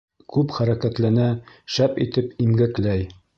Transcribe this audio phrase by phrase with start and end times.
[0.35, 1.27] Күп хәрәкәтләнә,
[1.75, 3.07] шәп итеп имгәкләй.